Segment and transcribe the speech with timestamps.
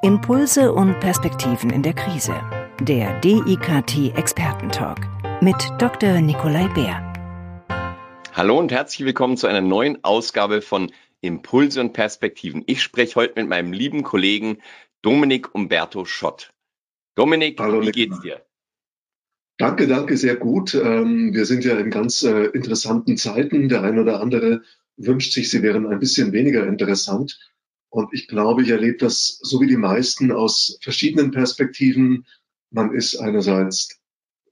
[0.00, 2.32] Impulse und Perspektiven in der Krise.
[2.80, 5.00] Der DIKT Expertentalk
[5.42, 6.20] mit Dr.
[6.20, 7.02] Nikolai Bär.
[8.32, 12.62] Hallo und herzlich willkommen zu einer neuen Ausgabe von Impulse und Perspektiven.
[12.68, 14.58] Ich spreche heute mit meinem lieben Kollegen
[15.02, 16.52] Dominik Umberto Schott.
[17.16, 18.40] Dominik, Hallo, wie geht's dir?
[19.56, 20.76] Danke, danke, sehr gut.
[20.76, 23.68] Ähm, wir sind ja in ganz äh, interessanten Zeiten.
[23.68, 24.62] Der ein oder andere
[24.96, 27.36] wünscht sich, sie wären ein bisschen weniger interessant.
[27.90, 32.26] Und ich glaube, ich erlebe das so wie die meisten aus verschiedenen Perspektiven.
[32.70, 34.00] Man ist einerseits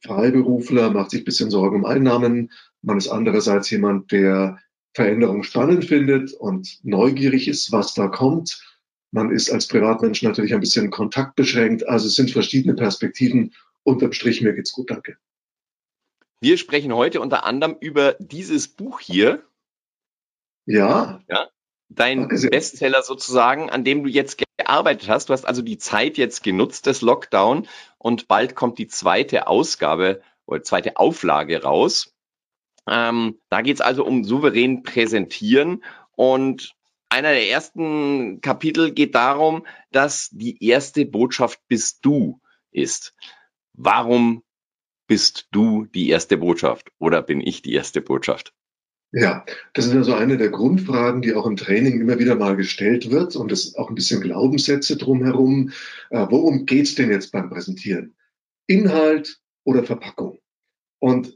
[0.03, 2.53] Freiberufler, macht sich ein bisschen Sorgen um Einnahmen.
[2.83, 4.59] Man ist andererseits jemand, der
[4.95, 8.63] Veränderung spannend findet und neugierig ist, was da kommt.
[9.11, 11.87] Man ist als Privatmensch natürlich ein bisschen kontaktbeschränkt.
[11.87, 13.55] Also es sind verschiedene Perspektiven.
[13.83, 15.17] Unterm Strich, mir geht's gut, danke.
[16.41, 19.43] Wir sprechen heute unter anderem über dieses Buch hier.
[20.67, 21.23] Ja.
[21.29, 21.49] Ja
[21.89, 25.29] dein Bestseller sozusagen, an dem du jetzt gearbeitet hast.
[25.29, 27.67] Du hast also die Zeit jetzt genutzt des Lockdown
[27.99, 32.15] und bald kommt die zweite Ausgabe oder zweite Auflage raus.
[32.89, 36.75] Ähm, da geht es also um souverän präsentieren und
[37.09, 42.41] einer der ersten Kapitel geht darum, dass die erste Botschaft bist du
[42.71, 43.15] ist.
[43.75, 44.43] Warum
[45.07, 48.56] bist du die erste Botschaft oder bin ich die erste Botschaft?
[49.13, 53.11] Ja, das ist also eine der Grundfragen, die auch im Training immer wieder mal gestellt
[53.11, 55.71] wird und es auch ein bisschen Glaubenssätze drumherum.
[56.11, 58.15] Äh, worum geht's denn jetzt beim Präsentieren?
[58.67, 60.39] Inhalt oder Verpackung?
[60.99, 61.35] Und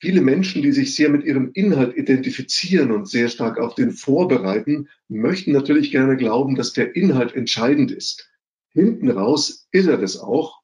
[0.00, 4.88] viele Menschen, die sich sehr mit ihrem Inhalt identifizieren und sehr stark auf den vorbereiten,
[5.08, 8.28] möchten natürlich gerne glauben, dass der Inhalt entscheidend ist.
[8.70, 10.60] Hinten raus ist er das auch.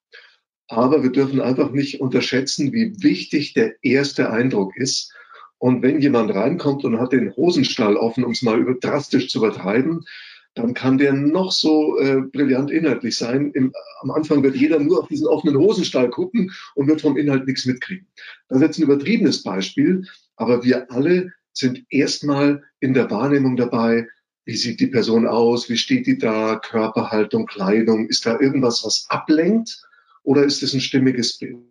[0.67, 5.15] Aber wir dürfen einfach nicht unterschätzen, wie wichtig der erste Eindruck ist
[5.61, 9.39] und wenn jemand reinkommt und hat den Hosenstall offen, um es mal über, drastisch zu
[9.39, 10.07] übertreiben,
[10.55, 13.53] dann kann der noch so äh, brillant inhaltlich sein.
[13.53, 17.47] Im, am Anfang wird jeder nur auf diesen offenen Hosenstall gucken und wird vom Inhalt
[17.47, 18.07] nichts mitkriegen.
[18.49, 24.09] Das ist jetzt ein übertriebenes Beispiel, aber wir alle sind erstmal in der Wahrnehmung dabei,
[24.47, 29.05] wie sieht die Person aus, wie steht die da, Körperhaltung, Kleidung, ist da irgendwas, was
[29.11, 29.83] ablenkt
[30.23, 31.70] oder ist es ein stimmiges Bild?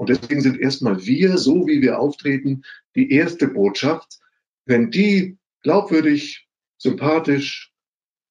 [0.00, 2.62] Und deswegen sind erstmal wir, so wie wir auftreten,
[2.96, 4.18] die erste Botschaft.
[4.64, 7.74] Wenn die glaubwürdig, sympathisch,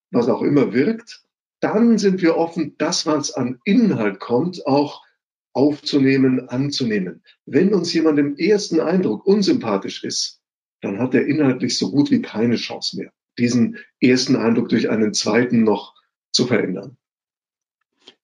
[0.09, 1.21] was auch immer wirkt,
[1.59, 5.05] dann sind wir offen, das, was an Inhalt kommt, auch
[5.53, 7.23] aufzunehmen, anzunehmen.
[7.45, 10.41] Wenn uns jemand im ersten Eindruck unsympathisch ist,
[10.81, 15.13] dann hat er inhaltlich so gut wie keine Chance mehr, diesen ersten Eindruck durch einen
[15.13, 15.93] zweiten noch
[16.31, 16.97] zu verändern.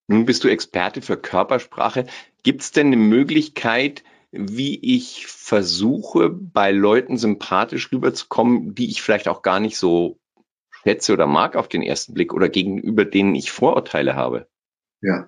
[0.07, 2.05] Nun bist du Experte für Körpersprache.
[2.43, 9.27] Gibt es denn eine Möglichkeit, wie ich versuche, bei Leuten sympathisch rüberzukommen, die ich vielleicht
[9.27, 10.19] auch gar nicht so
[10.83, 14.47] schätze oder mag auf den ersten Blick oder gegenüber denen ich Vorurteile habe?
[15.01, 15.25] Ja.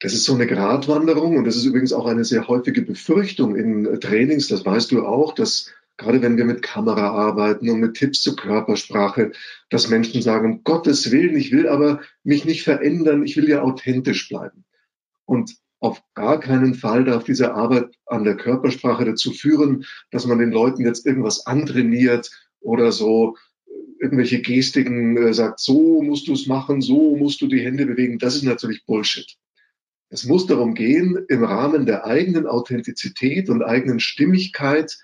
[0.00, 4.00] Das ist so eine Gratwanderung und das ist übrigens auch eine sehr häufige Befürchtung in
[4.00, 8.22] Trainings, das weißt du auch, dass gerade wenn wir mit Kamera arbeiten und mit Tipps
[8.22, 9.32] zur Körpersprache,
[9.70, 13.62] dass Menschen sagen, um Gottes Willen, ich will aber mich nicht verändern, ich will ja
[13.62, 14.64] authentisch bleiben.
[15.24, 20.38] Und auf gar keinen Fall darf diese Arbeit an der Körpersprache dazu führen, dass man
[20.38, 23.36] den Leuten jetzt irgendwas antrainiert oder so
[24.00, 28.18] irgendwelche Gestiken äh, sagt, so musst du es machen, so musst du die Hände bewegen.
[28.18, 29.36] Das ist natürlich Bullshit.
[30.10, 34.98] Es muss darum gehen, im Rahmen der eigenen Authentizität und eigenen Stimmigkeit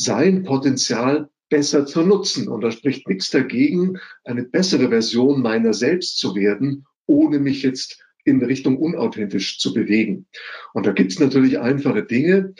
[0.00, 2.48] sein Potenzial besser zu nutzen.
[2.48, 8.02] Und da spricht nichts dagegen, eine bessere Version meiner selbst zu werden, ohne mich jetzt
[8.24, 10.26] in Richtung unauthentisch zu bewegen.
[10.72, 12.54] Und da gibt es natürlich einfache Dinge.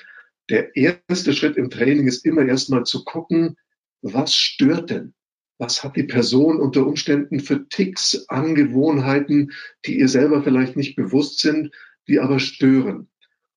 [0.48, 3.56] Der erste Schritt im Training ist immer erstmal zu gucken,
[4.02, 5.14] was stört denn?
[5.58, 9.52] Was hat die Person unter Umständen für Ticks, Angewohnheiten,
[9.84, 11.70] die ihr selber vielleicht nicht bewusst sind,
[12.08, 13.08] die aber stören?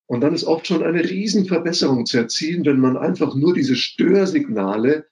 [0.06, 5.06] Und dann ist oft schon eine Riesenverbesserung zu erzielen, wenn man einfach nur diese Störsignale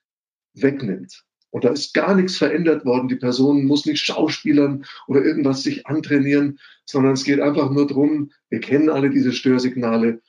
[0.55, 1.25] wegnimmt.
[1.51, 3.09] Und da ist gar nichts verändert worden.
[3.09, 8.33] Die Person muss nicht schauspielern oder irgendwas sich antrainieren, sondern es geht einfach nur drum,
[8.49, 10.21] wir kennen alle diese Störsignale.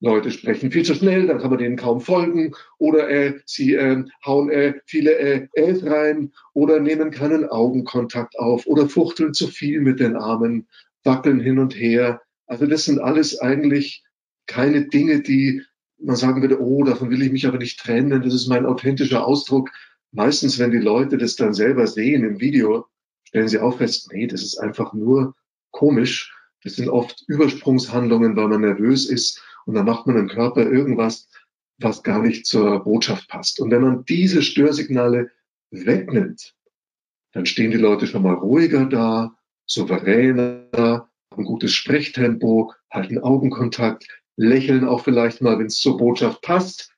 [0.00, 2.54] Leute sprechen viel zu schnell, dann kann man denen kaum folgen.
[2.78, 8.66] Oder äh, sie äh, hauen äh, viele äh, Äs rein oder nehmen keinen Augenkontakt auf
[8.66, 10.66] oder fuchteln zu viel mit den Armen,
[11.04, 12.20] wackeln hin und her.
[12.52, 14.04] Also das sind alles eigentlich
[14.46, 15.62] keine Dinge, die
[15.98, 19.26] man sagen würde, oh, davon will ich mich aber nicht trennen, das ist mein authentischer
[19.26, 19.70] Ausdruck.
[20.10, 22.84] Meistens, wenn die Leute das dann selber sehen im Video,
[23.24, 25.34] stellen sie auch fest, nee, das ist einfach nur
[25.70, 26.36] komisch.
[26.62, 31.30] Das sind oft Übersprungshandlungen, weil man nervös ist und dann macht man im Körper irgendwas,
[31.78, 33.60] was gar nicht zur Botschaft passt.
[33.60, 35.30] Und wenn man diese Störsignale
[35.70, 36.54] wegnimmt,
[37.32, 44.06] dann stehen die Leute schon mal ruhiger da, souveräner, ein gutes Sprechtempo, halten Augenkontakt,
[44.36, 46.92] lächeln auch vielleicht mal, wenn es zur Botschaft passt,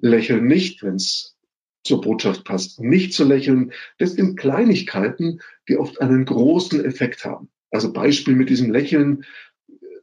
[0.00, 1.36] lächeln nicht, wenn es
[1.84, 3.72] zur Botschaft passt, nicht zu lächeln.
[3.98, 7.48] Das sind Kleinigkeiten, die oft einen großen Effekt haben.
[7.70, 9.24] Also Beispiel mit diesem Lächeln,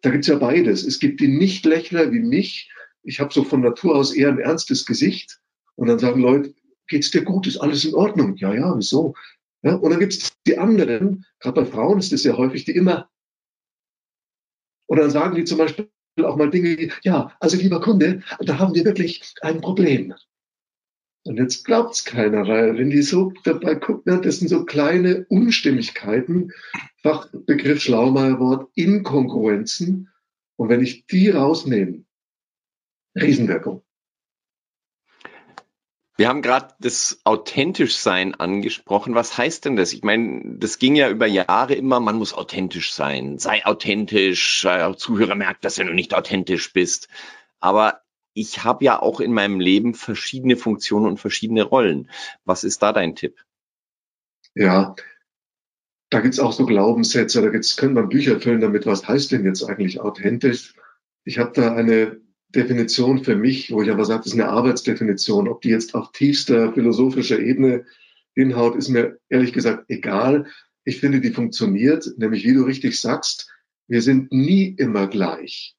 [0.01, 0.83] da gibt's ja beides.
[0.83, 2.71] Es gibt die Nichtlächler wie mich.
[3.03, 5.39] Ich habe so von Natur aus eher ein ernstes Gesicht.
[5.75, 6.53] Und dann sagen Leute,
[6.87, 7.47] geht's dir gut?
[7.47, 8.35] Ist alles in Ordnung?
[8.37, 9.15] Ja, ja, wieso?
[9.61, 13.09] Ja, und dann gibt's die anderen, gerade bei Frauen ist das sehr häufig, die immer.
[14.87, 15.89] Und dann sagen die zum Beispiel
[16.23, 20.13] auch mal Dinge wie, ja, also lieber Kunde, da haben wir wirklich ein Problem.
[21.25, 26.53] Und jetzt glaubt's keiner, weil wenn die so dabei gucken, das sind so kleine Unstimmigkeiten,
[27.03, 30.09] Fachbegriff Schlaumeierwort, Inkongruenzen.
[30.55, 32.05] Und wenn ich die rausnehme,
[33.15, 33.83] Riesenwirkung.
[36.17, 39.13] Wir haben gerade das Authentischsein angesprochen.
[39.13, 39.93] Was heißt denn das?
[39.93, 43.37] Ich meine, das ging ja über Jahre immer, man muss authentisch sein.
[43.37, 47.07] Sei authentisch, äh, Zuhörer merkt, dass du nicht authentisch bist.
[47.59, 48.01] Aber
[48.33, 52.09] ich habe ja auch in meinem Leben verschiedene Funktionen und verschiedene Rollen.
[52.45, 53.37] Was ist da dein Tipp?
[54.55, 54.95] Ja,
[56.09, 59.45] da gibt's auch so Glaubenssätze, da gibt's, können man Bücher füllen damit, was heißt denn
[59.45, 60.73] jetzt eigentlich authentisch?
[61.25, 65.47] Ich habe da eine Definition für mich, wo ich aber sage, das ist eine Arbeitsdefinition.
[65.47, 67.85] Ob die jetzt auf tiefster philosophischer Ebene
[68.35, 70.47] hinhaut, ist mir ehrlich gesagt egal.
[70.83, 73.51] Ich finde, die funktioniert, nämlich wie du richtig sagst,
[73.88, 75.75] wir sind nie immer gleich.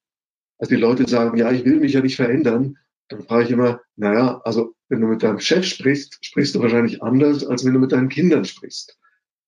[0.59, 2.79] Also die Leute sagen, ja, ich will mich ja nicht verändern.
[3.09, 7.03] Dann frage ich immer, naja, also wenn du mit deinem Chef sprichst, sprichst du wahrscheinlich
[7.03, 8.99] anders, als wenn du mit deinen Kindern sprichst.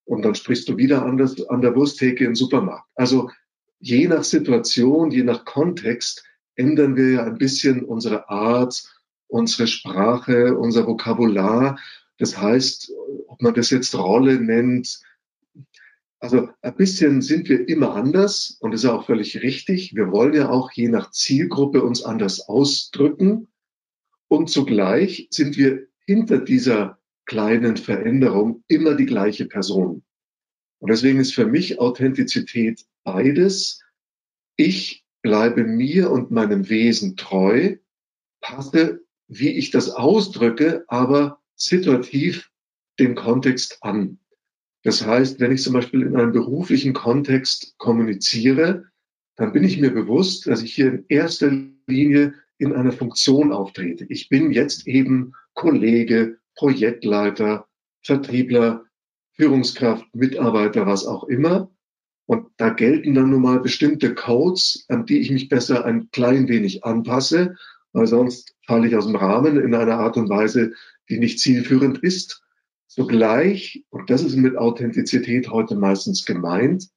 [0.05, 2.88] Und dann sprichst du wieder anders an der Wursttheke im Supermarkt.
[2.94, 3.31] Also
[3.78, 6.25] je nach Situation, je nach Kontext
[6.60, 8.84] ändern wir ja ein bisschen unsere Art,
[9.28, 11.78] unsere Sprache, unser Vokabular.
[12.18, 12.92] Das heißt,
[13.28, 15.00] ob man das jetzt Rolle nennt,
[16.18, 19.94] also ein bisschen sind wir immer anders und das ist auch völlig richtig.
[19.94, 23.48] Wir wollen ja auch je nach Zielgruppe uns anders ausdrücken
[24.28, 30.02] und zugleich sind wir hinter dieser kleinen Veränderung immer die gleiche Person.
[30.78, 33.80] Und deswegen ist für mich Authentizität beides.
[34.56, 37.76] Ich bleibe mir und meinem Wesen treu,
[38.40, 42.50] passe, wie ich das ausdrücke, aber situativ
[42.99, 44.19] den Kontext an.
[44.82, 48.87] Das heißt, wenn ich zum Beispiel in einem beruflichen Kontext kommuniziere,
[49.37, 51.50] dann bin ich mir bewusst, dass ich hier in erster
[51.87, 54.06] Linie in einer Funktion auftrete.
[54.08, 57.67] Ich bin jetzt eben Kollege, Projektleiter,
[58.02, 58.84] Vertriebler,
[59.32, 61.70] Führungskraft, Mitarbeiter, was auch immer.
[62.31, 66.47] Und da gelten dann nun mal bestimmte Codes, an die ich mich besser ein klein
[66.47, 67.56] wenig anpasse,
[67.93, 70.73] weil sonst falle ich aus dem Rahmen in einer Art und Weise,
[71.09, 72.41] die nicht zielführend ist.
[72.87, 76.88] Sogleich, und das ist mit Authentizität heute meistens gemeint,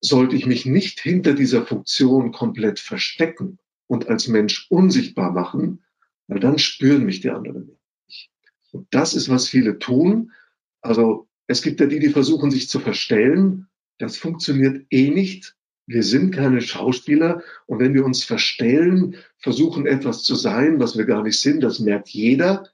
[0.00, 5.84] sollte ich mich nicht hinter dieser Funktion komplett verstecken und als Mensch unsichtbar machen,
[6.26, 8.32] weil dann spüren mich die anderen nicht.
[8.72, 10.32] Und das ist, was viele tun.
[10.80, 13.68] Also es gibt ja die, die versuchen, sich zu verstellen
[14.02, 15.54] das funktioniert eh nicht.
[15.86, 21.04] Wir sind keine Schauspieler und wenn wir uns verstellen, versuchen etwas zu sein, was wir
[21.04, 22.68] gar nicht sind, das merkt jeder.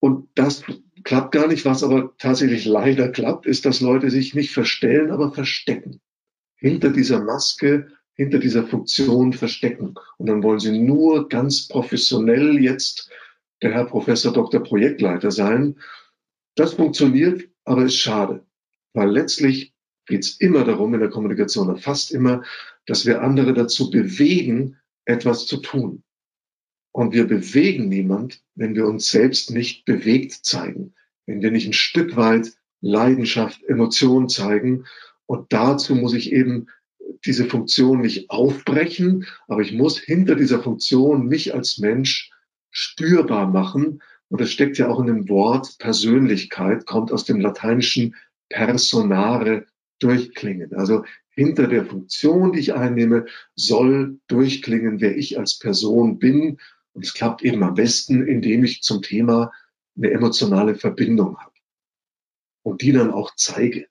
[0.00, 0.64] Und das
[1.04, 1.66] klappt gar nicht.
[1.66, 6.00] Was aber tatsächlich leider klappt, ist, dass Leute sich nicht verstellen, aber verstecken.
[6.56, 9.96] Hinter dieser Maske, hinter dieser Funktion verstecken.
[10.16, 13.10] Und dann wollen sie nur ganz professionell jetzt
[13.60, 14.62] der Herr Professor Dr.
[14.62, 15.76] Projektleiter sein.
[16.54, 18.47] Das funktioniert, aber ist schade.
[18.94, 19.72] Weil letztlich
[20.06, 22.42] geht es immer darum, in der Kommunikation, fast immer,
[22.86, 26.02] dass wir andere dazu bewegen, etwas zu tun.
[26.92, 30.94] Und wir bewegen niemand, wenn wir uns selbst nicht bewegt zeigen,
[31.26, 34.84] wenn wir nicht ein Stück weit Leidenschaft, Emotion zeigen.
[35.26, 36.68] Und dazu muss ich eben
[37.24, 42.30] diese Funktion nicht aufbrechen, aber ich muss hinter dieser Funktion mich als Mensch
[42.70, 44.02] spürbar machen.
[44.28, 48.14] Und das steckt ja auch in dem Wort Persönlichkeit, kommt aus dem lateinischen
[48.48, 49.66] Personare
[49.98, 50.74] durchklingen.
[50.74, 56.58] Also hinter der Funktion, die ich einnehme, soll durchklingen, wer ich als Person bin.
[56.92, 59.52] Und es klappt eben am besten, indem ich zum Thema
[59.96, 61.52] eine emotionale Verbindung habe
[62.62, 63.86] und die dann auch zeige.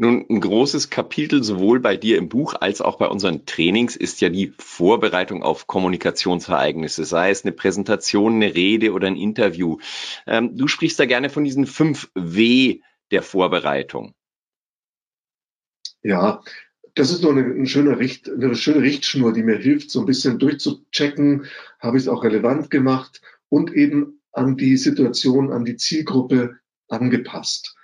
[0.00, 4.20] Nun, ein großes Kapitel sowohl bei dir im Buch als auch bei unseren Trainings ist
[4.20, 9.78] ja die Vorbereitung auf Kommunikationsereignisse, sei es eine Präsentation, eine Rede oder ein Interview.
[10.24, 12.78] Ähm, du sprichst da gerne von diesen fünf W
[13.10, 14.14] der Vorbereitung.
[16.04, 16.44] Ja,
[16.94, 20.06] das ist nur eine, eine, schöne Richt, eine schöne Richtschnur, die mir hilft, so ein
[20.06, 21.46] bisschen durchzuchecken,
[21.80, 27.74] habe ich es auch relevant gemacht und eben an die Situation, an die Zielgruppe angepasst.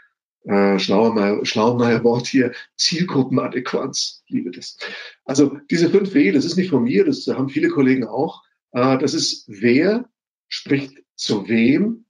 [0.44, 4.78] Äh, Schlaumeier, Schlaumeier Wort hier, Zielgruppenadäquanz, liebe das.
[5.24, 8.42] Also diese 5W, das ist nicht von mir, das haben viele Kollegen auch.
[8.72, 10.08] Äh, das ist wer
[10.48, 12.04] spricht zu wem,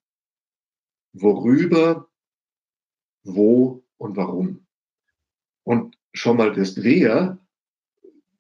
[1.13, 2.09] worüber,
[3.23, 4.67] wo und warum.
[5.63, 7.39] Und schon mal das Wer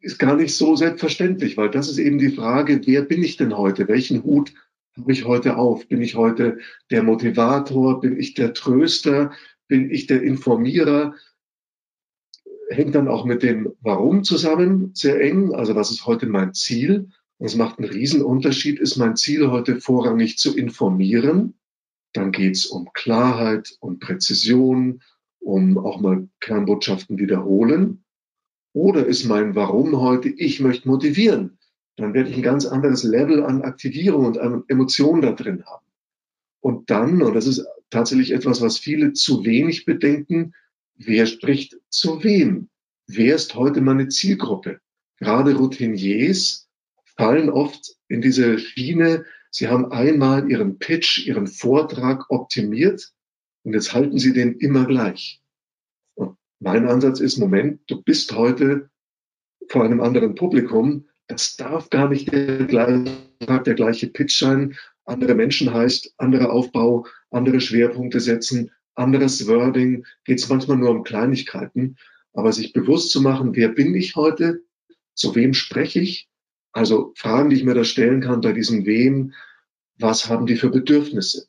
[0.01, 3.57] ist gar nicht so selbstverständlich, weil das ist eben die Frage, wer bin ich denn
[3.57, 3.89] heute?
[3.89, 4.53] Welchen Hut
[4.97, 5.89] habe ich heute auf?
[5.89, 6.59] Bin ich heute
[6.91, 8.01] der Motivator?
[8.01, 9.33] Bin ich der Tröster?
[9.69, 11.15] Bin ich der Informierer?
[12.69, 15.55] Hängt dann auch mit dem Warum zusammen sehr eng.
[15.55, 17.11] Also was ist heute mein Ziel?
[17.39, 18.79] Und es macht einen Riesenunterschied.
[18.79, 21.55] Ist mein Ziel heute vorrangig zu informieren?
[22.13, 25.03] Dann geht's um Klarheit und Präzision,
[25.41, 28.05] um auch mal Kernbotschaften wiederholen.
[28.73, 31.59] Oder ist mein Warum heute, ich möchte motivieren?
[31.97, 35.85] Dann werde ich ein ganz anderes Level an Aktivierung und an Emotionen da drin haben.
[36.61, 37.65] Und dann, und das ist
[37.95, 40.55] tatsächlich etwas, was viele zu wenig bedenken,
[40.97, 42.69] wer spricht zu wem?
[43.07, 44.81] Wer ist heute meine Zielgruppe?
[45.19, 46.69] Gerade Routiniers
[47.17, 53.13] fallen oft in diese Schiene, sie haben einmal ihren Pitch, ihren Vortrag optimiert
[53.63, 55.41] und jetzt halten sie den immer gleich.
[56.15, 58.91] Und mein Ansatz ist, Moment, du bist heute
[59.69, 63.05] vor einem anderen Publikum, das darf gar nicht der gleiche,
[63.41, 70.39] der gleiche Pitch sein, andere Menschen heißt, anderer Aufbau, andere Schwerpunkte setzen, anderes Wording, geht
[70.39, 71.97] es manchmal nur um Kleinigkeiten.
[72.33, 74.63] Aber sich bewusst zu machen, wer bin ich heute,
[75.15, 76.29] zu wem spreche ich,
[76.73, 79.33] also Fragen, die ich mir da stellen kann bei diesem Wem,
[79.99, 81.47] was haben die für Bedürfnisse?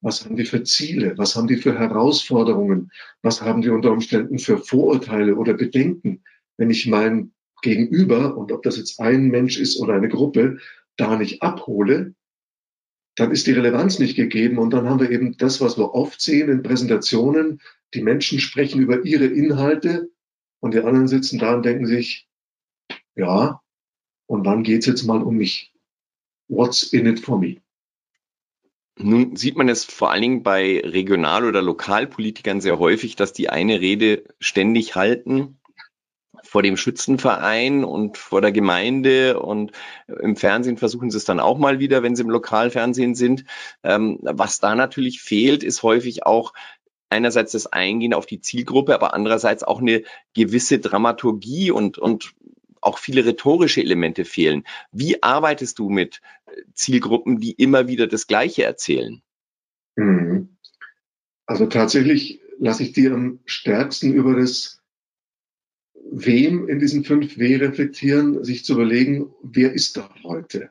[0.00, 1.18] Was haben die für Ziele?
[1.18, 2.92] Was haben die für Herausforderungen?
[3.22, 6.22] Was haben die unter Umständen für Vorurteile oder Bedenken?
[6.56, 10.58] Wenn ich mein Gegenüber, und ob das jetzt ein Mensch ist oder eine Gruppe,
[10.96, 12.14] da nicht abhole,
[13.18, 14.58] dann ist die Relevanz nicht gegeben.
[14.58, 17.60] Und dann haben wir eben das, was wir oft sehen in Präsentationen.
[17.94, 20.10] Die Menschen sprechen über ihre Inhalte
[20.60, 22.28] und die anderen sitzen da und denken sich,
[23.16, 23.60] ja,
[24.26, 25.72] und wann geht's jetzt mal um mich?
[26.48, 27.56] What's in it for me?
[29.00, 33.48] Nun sieht man es vor allen Dingen bei Regional- oder Lokalpolitikern sehr häufig, dass die
[33.48, 35.57] eine Rede ständig halten
[36.44, 39.72] vor dem Schützenverein und vor der Gemeinde und
[40.06, 43.44] im Fernsehen versuchen sie es dann auch mal wieder, wenn sie im Lokalfernsehen sind.
[43.82, 46.52] Ähm, was da natürlich fehlt, ist häufig auch
[47.10, 50.02] einerseits das Eingehen auf die Zielgruppe, aber andererseits auch eine
[50.34, 52.34] gewisse Dramaturgie und, und
[52.80, 54.64] auch viele rhetorische Elemente fehlen.
[54.92, 56.20] Wie arbeitest du mit
[56.74, 59.22] Zielgruppen, die immer wieder das Gleiche erzählen?
[59.96, 60.56] Mhm.
[61.46, 64.77] Also tatsächlich lasse ich dir am stärksten über das
[66.10, 70.70] wem in diesen fünf W reflektieren, sich zu überlegen, wer ist da heute?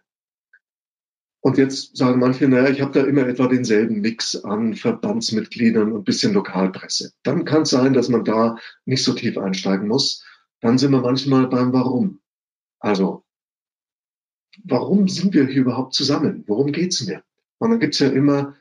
[1.39, 6.03] Und jetzt sagen manche, naja, ich habe da immer etwa denselben Mix an Verbandsmitgliedern und
[6.03, 7.13] bisschen Lokalpresse.
[7.23, 10.25] Dann kann es sein, dass man da nicht so tief einsteigen muss.
[10.59, 12.19] Dann sind wir manchmal beim Warum.
[12.79, 13.23] Also,
[14.63, 16.43] warum sind wir hier überhaupt zusammen?
[16.47, 17.23] Worum geht's mir?
[17.59, 18.55] Und dann gibt's ja immer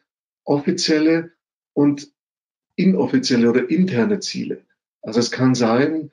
[0.44, 1.32] offizielle
[1.72, 2.12] und
[2.76, 4.64] inoffizielle oder interne Ziele.
[5.02, 6.10] Also es kann sein,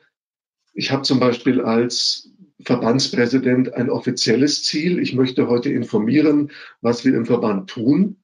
[0.74, 2.30] ich habe zum Beispiel als
[2.62, 5.00] Verbandspräsident ein offizielles Ziel.
[5.00, 6.52] Ich möchte heute informieren,
[6.82, 8.18] was wir im Verband tun.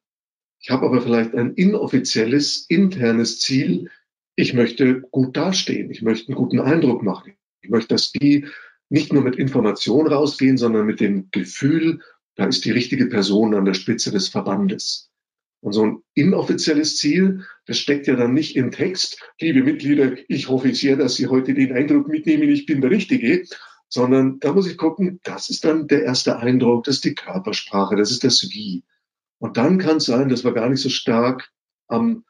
[0.60, 3.90] Ich habe aber vielleicht ein inoffizielles, internes Ziel.
[4.36, 5.90] Ich möchte gut dastehen.
[5.90, 7.34] Ich möchte einen guten Eindruck machen.
[7.62, 8.46] Ich möchte, dass die
[8.88, 12.00] nicht nur mit Information rausgehen, sondern mit dem Gefühl,
[12.34, 15.09] da ist die richtige Person an der Spitze des Verbandes.
[15.60, 20.48] Und so ein inoffizielles Ziel, das steckt ja dann nicht im Text, liebe Mitglieder, ich
[20.48, 23.44] hoffe sehr, dass Sie heute den Eindruck mitnehmen, ich bin der Richtige,
[23.88, 27.96] sondern da muss ich gucken, das ist dann der erste Eindruck, das ist die Körpersprache,
[27.96, 28.84] das ist das Wie.
[29.38, 31.50] Und dann kann es sein, dass wir gar nicht so stark
[31.88, 32.24] am,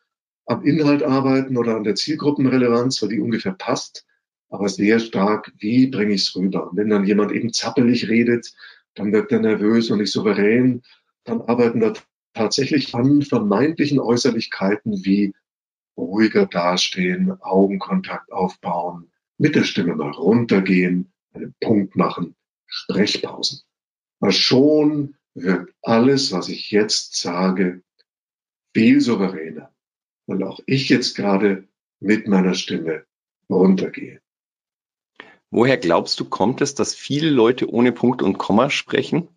[0.46, 4.06] am Inhalt arbeiten oder an der Zielgruppenrelevanz, weil die ungefähr passt,
[4.48, 6.70] aber sehr stark, wie bringe ich es rüber.
[6.70, 8.52] Und wenn dann jemand eben zappelig redet,
[8.94, 10.82] dann wird er nervös und nicht souverän,
[11.24, 11.92] dann arbeiten wir
[12.34, 15.34] tatsächlich an vermeintlichen Äußerlichkeiten wie
[15.96, 22.34] ruhiger dastehen, Augenkontakt aufbauen, mit der Stimme mal runtergehen, einen Punkt machen,
[22.66, 23.60] Sprechpausen.
[24.20, 27.82] Aber schon wird alles, was ich jetzt sage,
[28.74, 29.72] viel souveräner,
[30.26, 31.68] weil auch ich jetzt gerade
[32.00, 33.04] mit meiner Stimme
[33.48, 34.20] runtergehe.
[35.50, 39.28] Woher glaubst du, kommt es, dass viele Leute ohne Punkt und Komma sprechen?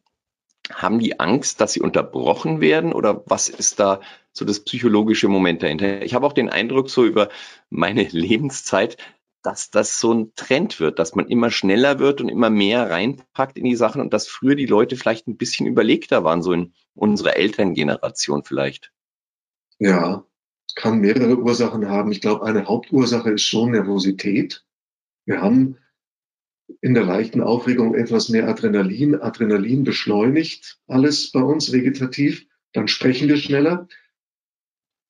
[0.72, 4.02] Haben die Angst, dass sie unterbrochen werden oder was ist da
[4.32, 6.02] so das psychologische Moment dahinter?
[6.02, 7.30] Ich habe auch den Eindruck so über
[7.70, 8.98] meine Lebenszeit,
[9.42, 13.58] dass das so ein Trend wird, dass man immer schneller wird und immer mehr reinpackt
[13.58, 16.74] in die Sachen und dass früher die Leute vielleicht ein bisschen überlegter waren, so in
[16.96, 18.94] unserer Elterngeneration vielleicht.
[19.80, 20.26] Ja,
[20.76, 22.12] kann mehrere Ursachen haben.
[22.12, 24.66] Ich glaube, eine Hauptursache ist schon Nervosität.
[25.26, 25.78] Wir haben
[26.82, 29.16] in der leichten Aufregung etwas mehr Adrenalin.
[29.16, 32.46] Adrenalin beschleunigt alles bei uns vegetativ.
[32.74, 33.88] Dann sprechen wir schneller.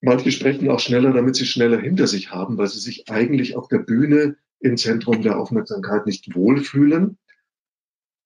[0.00, 3.68] Manche sprechen auch schneller, damit sie schneller hinter sich haben, weil sie sich eigentlich auf
[3.68, 7.18] der Bühne im Zentrum der Aufmerksamkeit nicht wohlfühlen.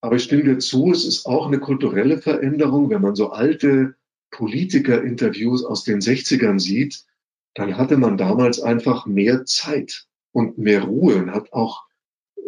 [0.01, 2.91] Aber ich stimme dir zu, es ist auch eine kulturelle Veränderung.
[2.91, 3.97] Wenn man so alte
[4.31, 7.05] Politiker-Interviews aus den 60ern sieht,
[7.55, 11.88] dann hatte man damals einfach mehr Zeit und mehr Ruhe und hat auch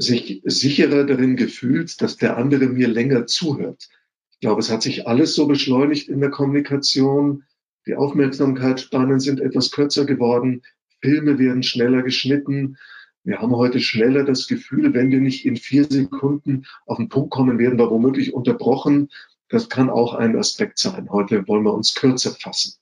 [0.00, 3.88] sich sicherer darin gefühlt, dass der andere mir länger zuhört.
[4.32, 7.44] Ich glaube, es hat sich alles so beschleunigt in der Kommunikation.
[7.86, 10.62] Die Aufmerksamkeitsspannen sind etwas kürzer geworden.
[11.02, 12.78] Filme werden schneller geschnitten.
[13.22, 17.30] Wir haben heute schneller das Gefühl, wenn wir nicht in vier Sekunden auf den Punkt
[17.30, 19.10] kommen, werden wir womöglich unterbrochen.
[19.48, 21.10] Das kann auch ein Aspekt sein.
[21.10, 22.74] Heute wollen wir uns kürzer fassen.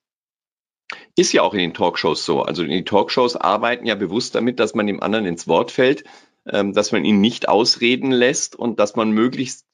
[1.17, 2.43] Ist ja auch in den Talkshows so.
[2.43, 6.05] Also die Talkshows arbeiten ja bewusst damit, dass man dem anderen ins Wort fällt,
[6.51, 9.67] dass man ihn nicht ausreden lässt und dass man möglichst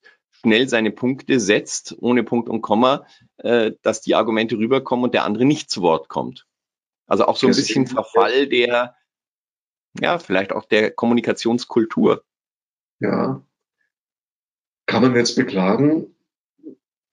[0.45, 3.07] schnell seine Punkte setzt, ohne Punkt und Komma,
[3.38, 6.47] äh, dass die Argumente rüberkommen und der andere nicht zu Wort kommt.
[7.07, 8.95] Also auch so ein das bisschen Verfall der,
[10.00, 12.25] ja, vielleicht auch der Kommunikationskultur.
[13.00, 13.43] Ja.
[14.87, 16.14] Kann man jetzt beklagen,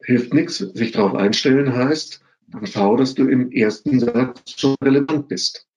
[0.03, 0.57] hilft nichts.
[0.57, 5.69] Sich darauf einstellen heißt, dann schau, dass du im ersten Satz schon relevant bist.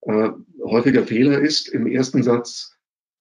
[0.00, 2.75] Äh, häufiger Fehler ist, im ersten Satz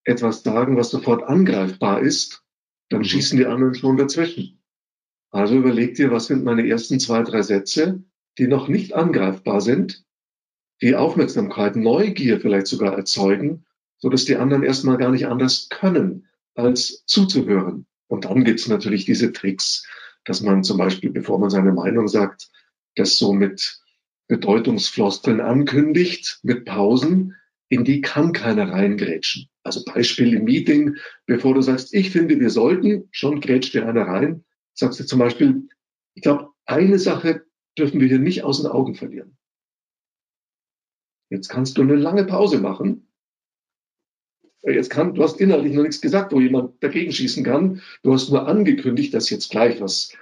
[0.06, 2.44] etwas sagen, was sofort angreifbar ist,
[2.90, 3.06] dann mhm.
[3.06, 4.62] schießen die anderen schon dazwischen.
[5.32, 8.04] Also überleg dir, was sind meine ersten zwei, drei Sätze,
[8.38, 10.06] die noch nicht angreifbar sind,
[10.82, 13.66] die Aufmerksamkeit, Neugier vielleicht sogar erzeugen,
[13.98, 17.86] so dass die anderen erstmal gar nicht anders können, als zuzuhören.
[18.08, 19.86] Und dann gibt's natürlich diese Tricks,
[20.26, 22.50] dass man zum Beispiel, bevor man seine Meinung sagt,
[22.96, 23.80] das so mit
[24.28, 27.36] Bedeutungsfloskeln ankündigt, mit Pausen,
[27.70, 29.50] in die kann keiner reingrätschen.
[29.66, 30.96] Also Beispiel im Meeting,
[31.26, 35.18] bevor du sagst, ich finde, wir sollten, schon grätscht dir einer rein, sagst du zum
[35.18, 35.68] Beispiel,
[36.14, 37.46] ich glaube, eine Sache
[37.78, 39.38] dürfen wir hier nicht aus den Augen verlieren.
[41.32, 43.08] Jetzt kannst du eine lange Pause machen.
[44.62, 47.82] Jetzt kann, du hast innerlich noch nichts gesagt, wo jemand dagegen schießen kann.
[48.04, 50.16] Du hast nur angekündigt, dass jetzt gleich was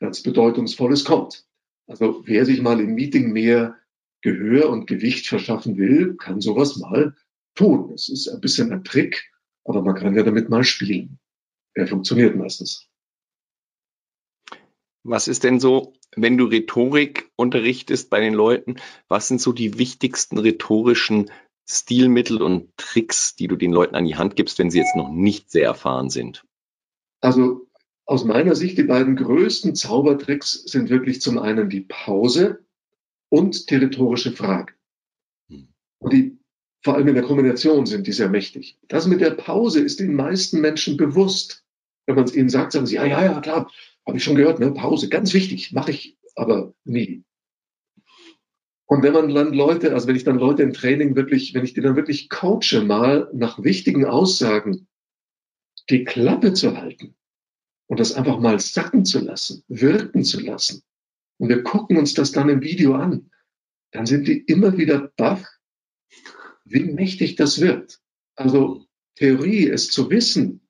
[0.00, 1.46] ganz Bedeutungsvolles kommt.
[1.86, 3.76] Also wer sich mal im Meeting mehr
[4.22, 7.14] Gehör und Gewicht verschaffen will, kann sowas mal
[7.58, 7.92] tun.
[7.92, 9.30] Es ist ein bisschen ein Trick,
[9.64, 11.18] aber man kann ja damit mal spielen.
[11.74, 12.88] Er funktioniert meistens.
[15.04, 18.76] Was ist denn so, wenn du Rhetorik unterrichtest bei den Leuten,
[19.08, 21.30] was sind so die wichtigsten rhetorischen
[21.68, 25.10] Stilmittel und Tricks, die du den Leuten an die Hand gibst, wenn sie jetzt noch
[25.10, 26.44] nicht sehr erfahren sind?
[27.20, 27.68] Also
[28.06, 32.64] aus meiner Sicht, die beiden größten Zaubertricks sind wirklich zum einen die Pause
[33.28, 34.72] und die rhetorische Frage.
[35.50, 35.68] Hm.
[35.98, 36.37] Und die,
[36.88, 38.78] vor allem in der Kombination sind die sehr mächtig.
[38.88, 41.66] Das mit der Pause ist den meisten Menschen bewusst.
[42.06, 43.70] Wenn man es ihnen sagt, sagen sie, ja, ja, ja, klar,
[44.06, 44.72] habe ich schon gehört, ne?
[44.72, 47.24] Pause, ganz wichtig, mache ich aber nie.
[48.86, 51.74] Und wenn man dann Leute, also wenn ich dann Leute im Training wirklich, wenn ich
[51.74, 54.88] die dann wirklich coache, mal nach wichtigen Aussagen
[55.90, 57.18] die Klappe zu halten,
[57.86, 60.82] und das einfach mal sacken zu lassen, wirken zu lassen.
[61.36, 63.30] Und wir gucken uns das dann im Video an.
[63.90, 65.46] Dann sind die immer wieder baff,
[66.70, 68.00] wie mächtig das wird.
[68.36, 70.60] Also Theorie, es zu wissen,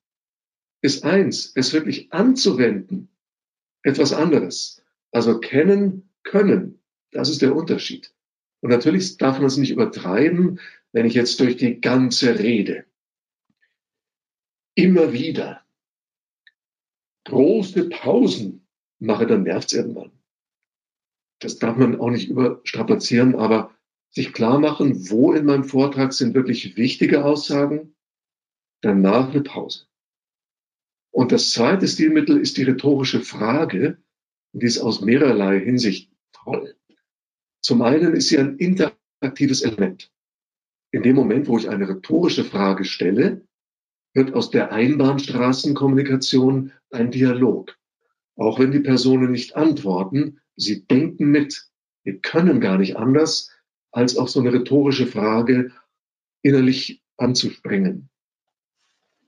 [0.81, 3.09] ist eins, es wirklich anzuwenden,
[3.83, 4.83] etwas anderes.
[5.11, 6.81] Also kennen, können,
[7.11, 8.13] das ist der Unterschied.
[8.61, 10.61] Und natürlich darf man es nicht übertreiben,
[10.93, 12.85] wenn ich jetzt durch die ganze Rede
[14.75, 15.65] immer wieder
[17.25, 18.67] große Pausen
[18.99, 20.13] mache, dann nervt es irgendwann.
[21.41, 23.75] Das darf man auch nicht überstrapazieren, aber
[24.11, 27.95] sich klar machen, wo in meinem Vortrag sind wirklich wichtige Aussagen,
[28.81, 29.87] danach eine Pause.
[31.11, 33.99] Und das zweite Stilmittel ist die rhetorische Frage,
[34.53, 36.77] und die ist aus mehrerlei Hinsicht toll.
[37.61, 40.13] Zum einen ist sie ein interaktives Element.
[40.91, 43.47] In dem Moment, wo ich eine rhetorische Frage stelle,
[44.15, 47.77] wird aus der Einbahnstraßenkommunikation ein Dialog.
[48.37, 51.69] Auch wenn die Personen nicht antworten, sie denken mit.
[52.05, 53.51] Wir können gar nicht anders,
[53.93, 55.73] als auch so eine rhetorische Frage
[56.43, 58.09] innerlich anzuspringen.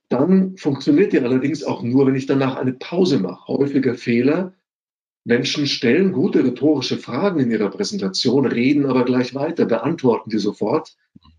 [0.09, 3.47] Dann funktioniert die allerdings auch nur, wenn ich danach eine Pause mache.
[3.47, 4.55] Häufiger Fehler.
[5.25, 10.97] Menschen stellen gute rhetorische Fragen in ihrer Präsentation, reden aber gleich weiter, beantworten die sofort.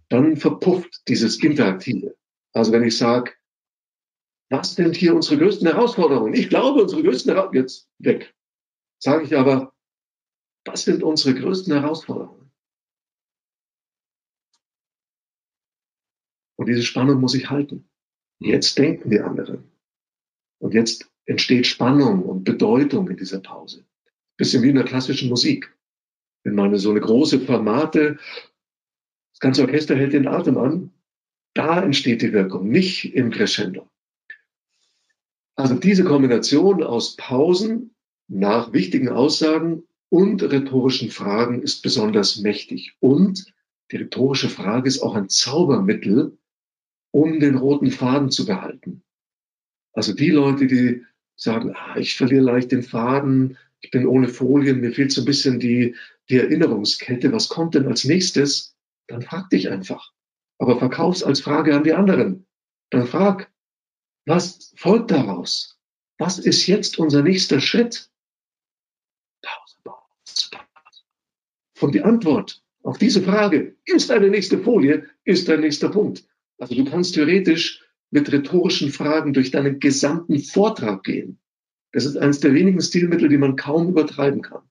[0.07, 2.15] Dann verpufft dieses Interaktive.
[2.53, 3.31] Also wenn ich sage,
[4.49, 6.33] was sind hier unsere größten Herausforderungen?
[6.33, 8.33] Ich glaube, unsere größten Herausforderungen, jetzt weg.
[8.99, 9.73] Sage ich aber,
[10.65, 12.40] was sind unsere größten Herausforderungen?
[16.61, 17.89] Und diese Spannung muss ich halten.
[18.37, 19.63] Jetzt denken die anderen.
[20.59, 23.83] Und jetzt entsteht Spannung und Bedeutung in dieser Pause.
[24.37, 25.75] Bisschen wie in der klassischen Musik.
[26.43, 28.19] Wenn man so eine große Formate,
[29.31, 30.91] das ganze Orchester hält den Atem an,
[31.55, 33.89] da entsteht die Wirkung, nicht im Crescendo.
[35.55, 37.95] Also diese Kombination aus Pausen
[38.27, 42.97] nach wichtigen Aussagen und rhetorischen Fragen ist besonders mächtig.
[42.99, 43.51] Und
[43.91, 46.37] die rhetorische Frage ist auch ein Zaubermittel,
[47.11, 49.03] um den roten Faden zu behalten.
[49.93, 54.79] Also die Leute, die sagen, ah, ich verliere leicht den Faden, ich bin ohne Folien,
[54.79, 55.95] mir fehlt so ein bisschen die,
[56.29, 58.75] die Erinnerungskette, was kommt denn als nächstes?
[59.07, 60.11] Dann frag dich einfach.
[60.59, 62.45] Aber verkauf's als Frage an die anderen.
[62.91, 63.51] Dann frag,
[64.25, 65.79] was folgt daraus?
[66.19, 68.09] Was ist jetzt unser nächster Schritt?
[71.79, 76.23] Und die Antwort auf diese Frage ist eine nächste Folie, ist ein nächster Punkt.
[76.61, 81.39] Also du kannst theoretisch mit rhetorischen Fragen durch deinen gesamten Vortrag gehen.
[81.91, 84.61] Das ist eines der wenigen Stilmittel, die man kaum übertreiben kann.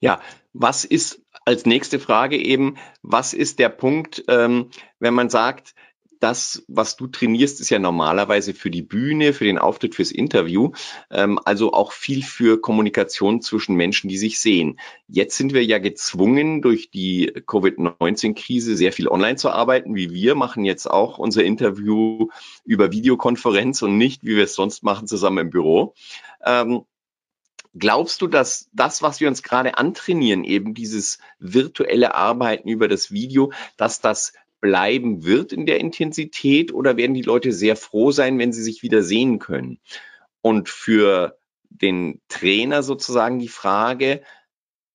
[0.00, 0.20] Ja,
[0.52, 5.76] was ist als nächste Frage eben, was ist der Punkt, ähm, wenn man sagt,
[6.20, 10.72] das, was du trainierst, ist ja normalerweise für die Bühne, für den Auftritt, fürs Interview,
[11.10, 14.78] ähm, also auch viel für Kommunikation zwischen Menschen, die sich sehen.
[15.08, 20.34] Jetzt sind wir ja gezwungen, durch die Covid-19-Krise sehr viel online zu arbeiten, wie wir
[20.34, 22.28] machen jetzt auch unser Interview
[22.64, 25.94] über Videokonferenz und nicht, wie wir es sonst machen, zusammen im Büro.
[26.44, 26.84] Ähm,
[27.78, 33.10] Glaubst du, dass das, was wir uns gerade antrainieren, eben dieses virtuelle Arbeiten über das
[33.10, 34.32] Video, dass das
[34.66, 38.82] bleiben wird in der Intensität oder werden die Leute sehr froh sein, wenn sie sich
[38.82, 39.78] wieder sehen können?
[40.40, 41.38] Und für
[41.70, 44.22] den Trainer sozusagen die Frage,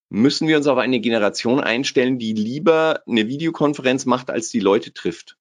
[0.10, 4.94] müssen wir uns auf eine Generation einstellen, die lieber eine Videokonferenz macht, als die Leute
[4.94, 5.38] trifft?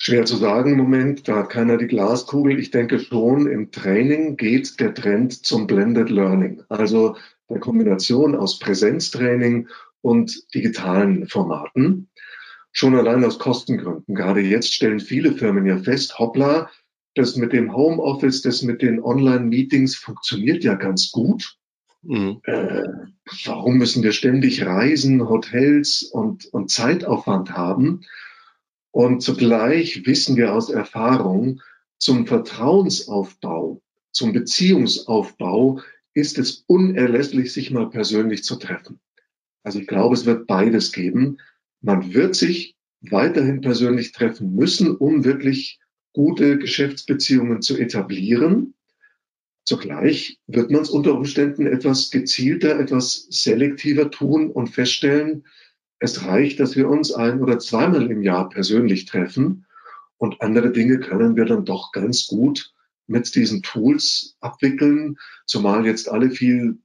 [0.00, 2.58] Schwer zu sagen im Moment, da hat keiner die Glaskugel.
[2.58, 7.16] Ich denke schon, im Training geht der Trend zum Blended Learning, also
[7.50, 9.68] der Kombination aus Präsenztraining
[10.00, 12.08] und digitalen Formaten.
[12.72, 14.14] Schon allein aus Kostengründen.
[14.14, 16.70] Gerade jetzt stellen viele Firmen ja fest, hoppla,
[17.14, 21.56] das mit dem Homeoffice, das mit den Online-Meetings funktioniert ja ganz gut.
[22.02, 22.40] Mhm.
[22.44, 22.84] Äh,
[23.44, 28.02] warum müssen wir ständig Reisen, Hotels und, und Zeitaufwand haben?
[28.90, 31.60] Und zugleich wissen wir aus Erfahrung,
[31.98, 33.82] zum Vertrauensaufbau,
[34.12, 35.80] zum Beziehungsaufbau
[36.14, 39.00] ist es unerlässlich, sich mal persönlich zu treffen.
[39.68, 41.40] Also ich glaube, es wird beides geben.
[41.82, 45.78] Man wird sich weiterhin persönlich treffen müssen, um wirklich
[46.14, 48.72] gute Geschäftsbeziehungen zu etablieren.
[49.66, 55.44] Zugleich wird man es unter Umständen etwas gezielter, etwas selektiver tun und feststellen,
[55.98, 59.66] es reicht, dass wir uns ein oder zweimal im Jahr persönlich treffen
[60.16, 62.72] und andere Dinge können wir dann doch ganz gut
[63.06, 66.78] mit diesen Tools abwickeln, zumal jetzt alle viel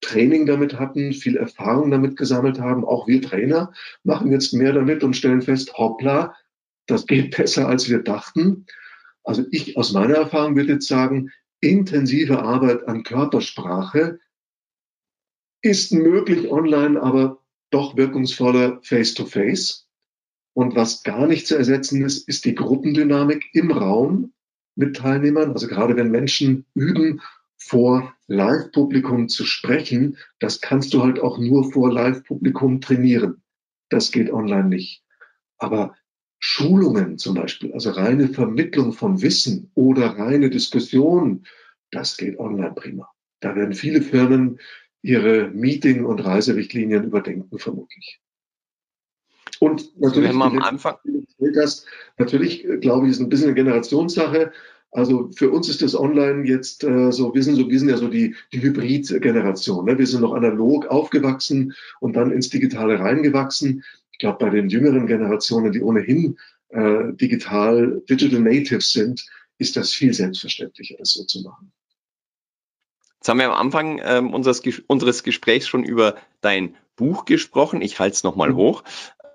[0.00, 2.84] Training damit hatten, viel Erfahrung damit gesammelt haben.
[2.84, 3.72] Auch wir Trainer
[4.04, 6.34] machen jetzt mehr damit und stellen fest, hoppla,
[6.86, 8.66] das geht besser, als wir dachten.
[9.24, 14.20] Also ich aus meiner Erfahrung würde jetzt sagen, intensive Arbeit an Körpersprache
[15.62, 19.88] ist möglich online, aber doch wirkungsvoller face-to-face.
[20.54, 24.32] Und was gar nicht zu ersetzen ist, ist die Gruppendynamik im Raum
[24.76, 25.52] mit Teilnehmern.
[25.52, 27.20] Also gerade wenn Menschen üben,
[27.66, 33.42] vor Live-Publikum zu sprechen, das kannst du halt auch nur vor Live-Publikum trainieren.
[33.88, 35.02] Das geht online nicht.
[35.58, 35.94] Aber
[36.38, 41.46] Schulungen zum Beispiel, also reine Vermittlung von Wissen oder reine Diskussion,
[41.90, 43.08] das geht online prima.
[43.40, 44.60] Da werden viele Firmen
[45.02, 48.20] ihre Meeting- und Reiserichtlinien überdenken, vermutlich.
[49.60, 50.96] Und natürlich, Wenn man am Anfang
[51.38, 51.86] das,
[52.18, 54.52] natürlich, äh, glaube ich, ist ein bisschen eine Generationssache.
[54.92, 57.96] Also für uns ist das Online jetzt äh, so, wir sind so, wir sind ja
[57.96, 59.84] so die, die Hybrid-Generation.
[59.84, 59.98] Ne?
[59.98, 63.84] Wir sind noch analog aufgewachsen und dann ins Digitale reingewachsen.
[64.12, 66.38] Ich glaube, bei den jüngeren Generationen, die ohnehin
[66.70, 69.26] äh, digital, digital natives sind,
[69.58, 71.72] ist das viel selbstverständlicher, das so zu machen.
[73.16, 77.82] Jetzt haben wir am Anfang ähm, unseres, unseres Gesprächs schon über dein Buch gesprochen.
[77.82, 78.56] Ich halte es nochmal mhm.
[78.56, 78.84] hoch.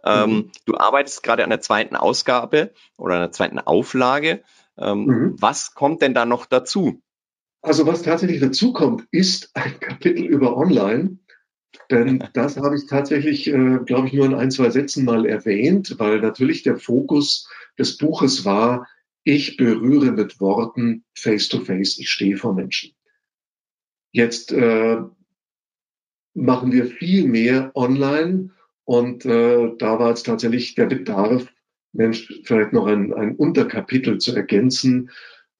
[0.03, 0.51] Ähm, mhm.
[0.65, 4.43] Du arbeitest gerade an der zweiten Ausgabe oder an der zweiten Auflage.
[4.81, 5.35] Ähm, mhm.
[5.39, 7.01] Was kommt denn da noch dazu?
[7.61, 11.19] Also was tatsächlich dazu kommt, ist ein Kapitel über Online.
[11.89, 15.95] Denn das habe ich tatsächlich, äh, glaube ich, nur in ein, zwei Sätzen mal erwähnt,
[15.99, 18.87] weil natürlich der Fokus des Buches war,
[19.23, 22.93] ich berühre mit Worten face-to-face, -face, ich stehe vor Menschen.
[24.11, 24.97] Jetzt äh,
[26.33, 28.49] machen wir viel mehr online
[28.83, 31.47] Und äh, da war jetzt tatsächlich der Bedarf,
[31.93, 35.10] Mensch, vielleicht noch ein, ein Unterkapitel zu ergänzen.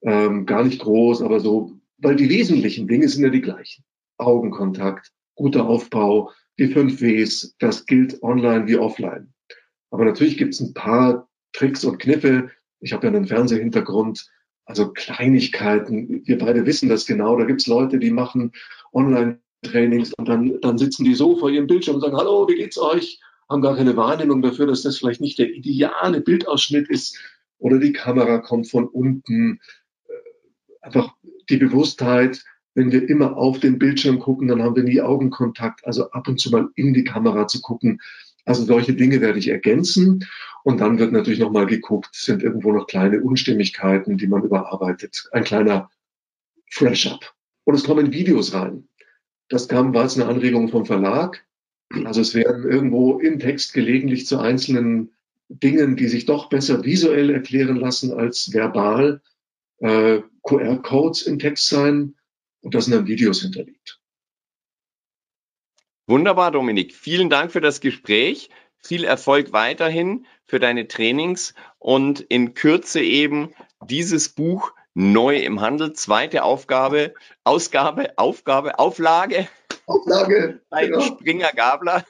[0.02, 3.84] Ähm, gar nicht groß, aber so, weil die wesentlichen Dinge sind ja die gleichen.
[4.18, 9.32] Augenkontakt, guter Aufbau, die fünf Ws, das gilt online wie offline.
[9.90, 12.50] Aber natürlich gibt es ein paar Tricks und Kniffe.
[12.80, 14.26] Ich habe ja einen Fernsehhintergrund,
[14.64, 16.22] also Kleinigkeiten.
[16.24, 17.36] Wir beide wissen das genau.
[17.36, 18.52] Da gibt es Leute, die machen
[18.92, 22.78] Online-Trainings und dann, dann sitzen die so vor ihrem Bildschirm und sagen, hallo, wie geht's
[22.78, 23.20] euch?
[23.52, 27.18] Haben gar keine Wahrnehmung dafür, dass das vielleicht nicht der ideale Bildausschnitt ist
[27.58, 29.60] oder die Kamera kommt von unten.
[30.08, 30.12] Äh,
[30.80, 31.14] einfach
[31.50, 32.42] die Bewusstheit,
[32.74, 35.86] wenn wir immer auf den Bildschirm gucken, dann haben wir nie Augenkontakt.
[35.86, 38.00] Also ab und zu mal in die Kamera zu gucken.
[38.44, 40.26] Also solche Dinge werde ich ergänzen.
[40.64, 45.28] Und dann wird natürlich nochmal geguckt, sind irgendwo noch kleine Unstimmigkeiten, die man überarbeitet.
[45.32, 45.90] Ein kleiner
[46.70, 47.34] Fresh-up.
[47.64, 48.88] Und es kommen Videos rein.
[49.48, 51.44] Das kam, war jetzt eine Anregung vom Verlag.
[52.04, 55.12] Also es werden irgendwo im Text gelegentlich zu einzelnen
[55.48, 59.20] Dingen, die sich doch besser visuell erklären lassen als verbal,
[59.78, 62.14] äh, QR-Codes im Text sein
[62.62, 64.00] und da sind dann Videos hinterlegt.
[66.06, 66.94] Wunderbar, Dominik.
[66.94, 68.50] Vielen Dank für das Gespräch.
[68.78, 73.54] Viel Erfolg weiterhin für deine Trainings und in Kürze eben
[73.86, 75.92] dieses Buch neu im Handel.
[75.92, 79.48] Zweite Aufgabe, Ausgabe, Aufgabe, Auflage.
[79.92, 80.60] Auflage.
[80.70, 81.00] Bei genau.
[81.00, 82.04] Springer Gabler.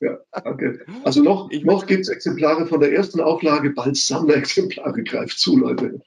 [0.00, 0.86] Ja, danke.
[1.04, 5.02] Also noch, noch gibt es Exemplare von der ersten Auflage, bald Sammlerexemplare.
[5.02, 6.00] Greift zu, Leute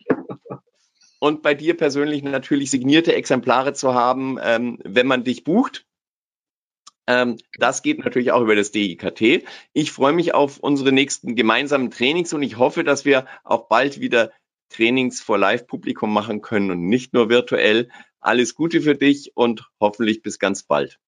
[1.20, 5.86] und bei dir persönlich natürlich signierte Exemplare zu haben, ähm, wenn man dich bucht.
[7.08, 9.44] Ähm, das geht natürlich auch über das DIKT.
[9.74, 14.00] Ich freue mich auf unsere nächsten gemeinsamen Trainings und ich hoffe, dass wir auch bald
[14.00, 14.32] wieder
[14.70, 17.90] Trainings vor Live-Publikum machen können und nicht nur virtuell.
[18.22, 21.00] Alles Gute für dich und hoffentlich bis ganz bald.